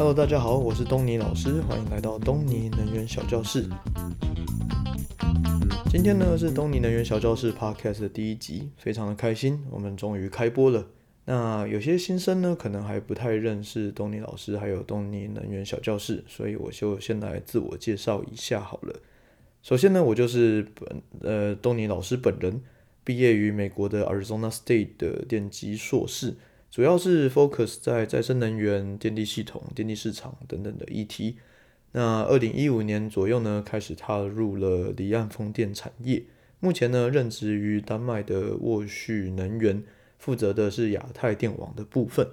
[0.00, 3.68] Hello，大家好，我是东尼老师，欢迎来到东尼能源小教室。
[5.90, 10.86] 今天呢是东尼能源小教室 Podcast 的第一集，非常的开心，我们终于开播了。
[11.26, 18.98] 那有些新生呢，可能还不太认识东尼老师，还有东尼能源小教室，所以我就先来自我介绍一下好了。
[19.62, 22.62] 首先呢，我就是本呃东尼老师本人，
[23.04, 26.36] 毕业于美国的 Arizona State 的电机硕士。
[26.70, 31.36] 主要是 focus 在再生能源、电力系统、电力市场等等的议题。
[31.92, 36.22] 那二零一五年左右呢，开始踏入了离岸风电产业。
[36.60, 39.82] 目前呢，任职于丹麦的沃旭能源，
[40.18, 42.28] 负责的是亚太电网的部分。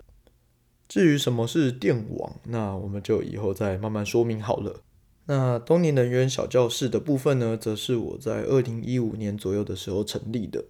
[0.87, 4.81] 至于什么是电网，那我们就以后再慢慢说明好了。
[5.25, 10.63] 那东尼能源小教室的部分呢，则是我在二零一五年左右的时候成立的。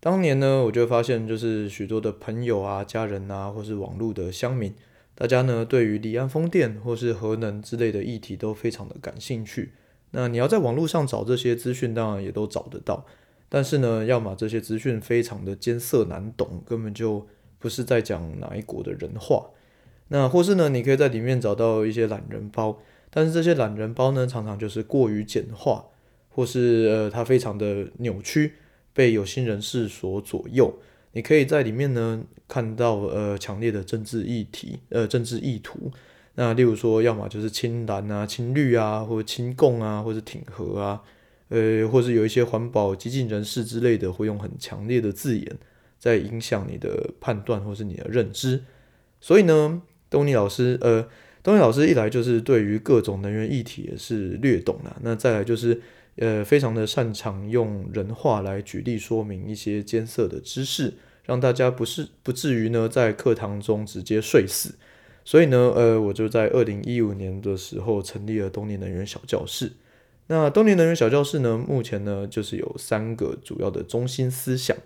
[0.00, 4.72] 当年呢，我就发现，就是许多的朋友啊、家人啊，或是网络的乡民，
[5.16, 9.72] 大家呢对于离岸风电或是核能之类的议题都非常的感兴趣。
[10.12, 13.04] 那你要在网络上找这些资讯，当然也都找得到。
[13.48, 17.26] 但是呢，要么这些资讯非常的艰涩难懂，根本就
[17.58, 19.50] 不是在讲哪一国的人话。
[20.08, 22.78] 那或是呢，你可以在里面找到一些懒人包，
[23.10, 25.86] 但是这些懒人包呢，常常就是过于简化，
[26.28, 28.52] 或是呃，它非常的扭曲。
[28.98, 30.76] 被有心人士所左右，
[31.12, 35.92] 你可以在里面呢看到呃强烈的政治议题，呃政治意图。
[36.34, 41.00] 那例如说，要么就是亲蓝啊、亲绿啊，或者亲共啊，或者挺和啊，
[41.48, 45.56] 呃，或是有一些环保激进人士之类的，会用很强烈的字眼
[46.00, 48.64] 在影响你的判断或是你的认知。
[49.20, 51.06] 所以呢，东尼老师，呃，
[51.44, 55.80] 东尼老师一来就是对于各种能源议题也是略懂啦，那再来就是。
[56.18, 64.74] 呃，非常的擅长用人话来举例说明一些艰涩的知识，让大家不是不至于呢在课堂中直接睡死。
[65.24, 69.72] 所以呢，呃，我就在二零一五年的时候成立了东尼能源小教室。
[70.26, 74.76] 那东尼能源小教室呢，目前呢就是有三个主要的中心思想。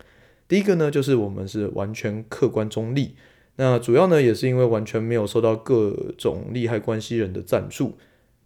[0.47, 3.15] 第一个呢，就是我们是完全客观中立。
[3.57, 7.97] 那主要呢也是因为完全没有受到各种利害关系人的赞助，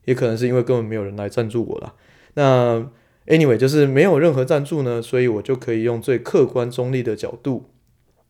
[0.04, 1.94] 也可能是因为根本没有人来赞助我啦。
[2.36, 2.90] 那
[3.26, 7.70] anyway 就是没有任何赞助呢，所以我就可以用最客观中立的角度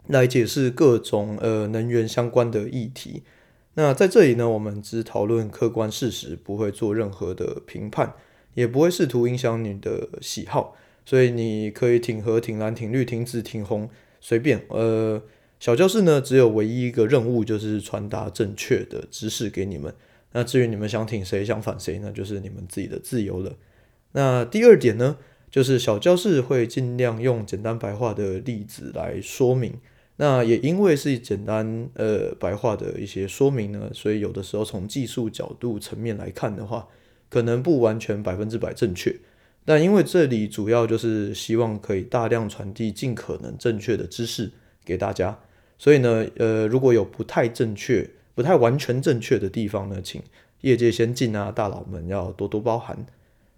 [0.06, 3.22] 来解释各种呃能源相关的议题。
[3.74, 8.14] 那在这里呢，我们只讨论客观事实，不会做任何的评判，
[8.54, 10.74] 也不会试图影响你的喜好。
[11.04, 13.88] 所以你可以挺和、挺蓝、挺绿、挺紫、挺红，
[14.20, 14.64] 随便。
[14.68, 15.22] 呃，
[15.60, 19.94] 小教室呢，只有唯一一个任务，就是传达正确的知识给你们。
[20.32, 23.52] 那至于你们想挺谁、想反谁，那就是你们自己的自由了。
[24.16, 25.18] 那第二点呢，
[25.50, 29.74] 就是小教室会尽量用简单白话的例子来说明。
[30.16, 36.88] 那也因为是简单呃白话的一些说明呢，所以有的时候从技术角度层面来看的话，
[37.28, 39.14] 可能不完全百分之百正确。
[39.66, 44.50] 但因为这里主要就是希望可以大量传递尽可能正确的知识
[44.82, 45.38] 给大家，
[45.76, 50.22] 所以呢，呃，如果有不太正确、不太完全正确的地方呢，请
[50.62, 53.04] 业界先进啊大佬们要多多包涵。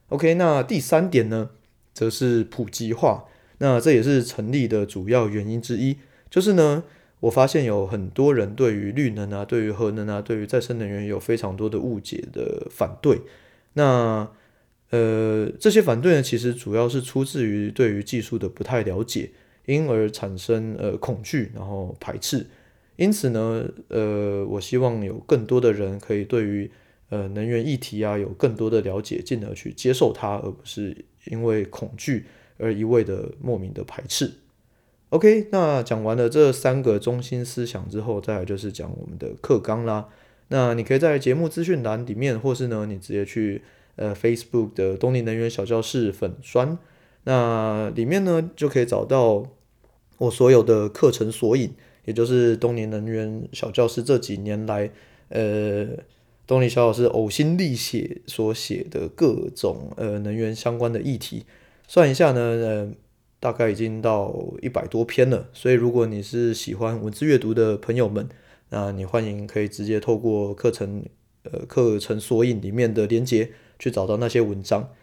[0.08, 1.50] OK，那第三点呢，
[1.92, 3.24] 则是普及化。
[3.58, 5.96] 那这也是成立的主要原因之一。
[6.30, 6.84] 就是呢，
[7.20, 13.20] 我发现有很多人对于绿能啊、对于核能啊、对于再生能源有非常多的误解的反对。
[13.74, 14.28] 那
[14.90, 19.30] 呃，这些反对呢，其实主要是出自于对于技术的不太了解，
[19.66, 22.46] 因而产生呃恐惧，然后排斥。
[22.96, 26.70] 因此呢，呃，我希望有更多的人可以对于
[27.10, 32.26] 呃，能源议题啊，有更多的了解，进而去接受它，而不是因为恐惧
[32.58, 34.30] 而一味的莫名的排斥。
[35.08, 40.06] OK，那讲完了这三个中心思想之后，再来就是讲我们的课纲啦。
[40.48, 43.62] 那你可以在节目资讯栏里面，或是呢，你直接去
[43.96, 46.76] 呃 Facebook 的东尼能源小教室粉专，
[47.24, 49.46] 那里面呢就可以找到
[50.18, 51.72] 我所有的课程索引，
[52.04, 54.90] 也就是东尼能源小教室这几年来
[55.30, 55.88] 呃。
[56.48, 61.44] 东尼小老师呕心沥血所写的各种呃能源相关的议题，
[61.86, 62.90] 算一下呢，呃，
[63.38, 65.50] 大概已经到一百多篇了。
[65.52, 68.26] 所以如果你是喜欢文字阅读的朋友们，
[68.70, 71.04] 那你欢迎可以直接透过课程
[71.42, 74.94] 呃课程索引里面的连接去找到那些文章。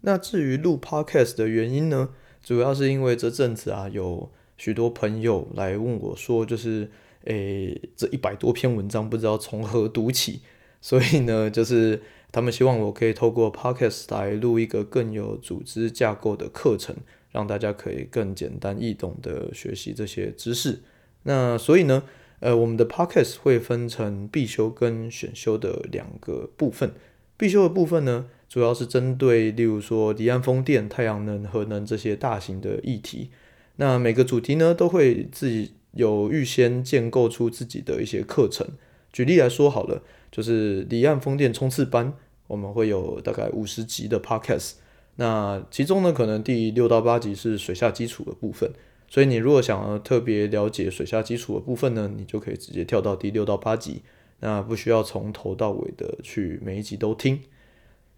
[0.00, 6.90] 那至于录 Podcast 的原因呢，主要是因为这阵子啊，有许多朋友来问我说，就是
[7.24, 10.40] 诶这一百多篇文章不知道从何读起。
[10.84, 16.94] 所以呢，就是他们希望我可以透过 Podcast 来录一个更有组织架构的课程，
[17.32, 20.82] 让大家可以更简单易懂的学习这些知识。
[21.22, 22.02] 那所以呢，
[22.40, 26.92] 呃，我们的 podcast 会分成必修跟选修的两个部分。
[27.38, 33.30] 必修的部分呢，主要是针对例如说离岸风电、太阳能、核能这些大型的议题。
[33.76, 38.68] 那每个主题呢，都会自己有预先建构出自己的一些课程。
[39.14, 40.02] 举例来说好了，
[40.32, 42.12] 就是离岸风电冲刺班，
[42.48, 44.72] 我们会有大概五十集的 podcast。
[45.16, 48.72] 那其中呢，可能第六到八集是水下基础的部分。
[49.08, 54.02] 所以你如果想要特别了解水下基础的部分呢，你就可以直接跳到第六到八集，
[54.40, 57.38] 那不需要从头到尾的去每一集都听。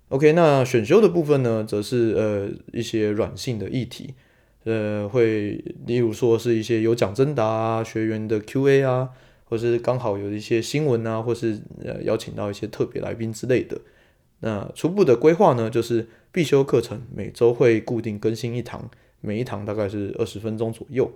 [0.08, 4.14] OK，那选修的部分呢，则是呃一些软性的议题，
[4.64, 9.10] 呃会例如说是一些有奖征答啊、学员的 QA 啊，
[9.46, 13.80] 或是刚好有一些新闻啊，或是呃邀请到一些特别来宾之类的。
[14.40, 18.90] 那初步的规划呢，就是必修课程每周会固定更新一堂。
[19.22, 21.10] 每一堂大概是二十分钟左右。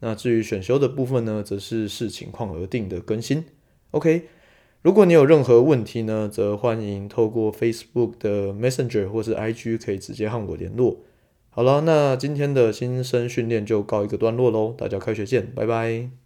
[0.00, 3.44] 那至于选修的部分呢，则是视情况而定的更新。
[3.92, 4.24] OK，
[4.82, 10.98] 如果你有任何问题呢，则欢迎透过 Facebook 的 Messenger 或是 IG 可以直接和我联络。
[11.50, 16.23] 好了，那今天的新生训练就告一个段落喽，大家开学见，拜拜。